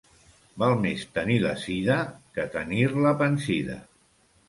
Val 0.63 0.73
més 0.85 1.03
tenir 1.19 1.37
la 1.45 1.53
sida 1.65 1.99
que 2.39 2.49
tenir-la 2.59 3.17
pansida. 3.25 3.81